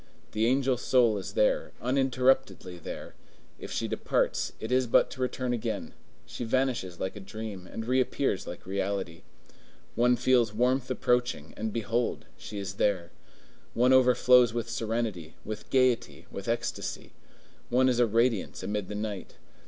The 0.31 0.47
angel 0.47 0.77
soul 0.77 1.19
is 1.19 1.33
there, 1.33 1.73
uninterruptedly 1.79 2.79
there; 2.79 3.13
if 3.59 3.71
she 3.71 3.87
departs, 3.87 4.51
it 4.59 4.71
is 4.71 4.87
but 4.87 5.11
to 5.11 5.21
return 5.21 5.53
again; 5.53 5.93
she 6.25 6.43
vanishes 6.43 6.99
like 6.99 7.15
a 7.15 7.19
dream, 7.19 7.67
and 7.71 7.85
reappears 7.85 8.47
like 8.47 8.65
reality. 8.65 9.21
One 9.93 10.15
feels 10.15 10.55
warmth 10.55 10.89
approaching, 10.89 11.53
and 11.55 11.71
behold! 11.71 12.25
she 12.35 12.57
is 12.57 12.77
there. 12.81 13.11
One 13.75 13.93
overflows 13.93 14.55
with 14.55 14.71
serenity, 14.71 15.35
with 15.45 15.69
gayety, 15.69 16.25
with 16.31 16.47
ecstasy; 16.47 17.13
one 17.69 17.87
is 17.87 17.99
a 17.99 18.07
radiance 18.07 18.63
amid 18.63 18.87
the 18.89 18.95
night. 18.95 19.35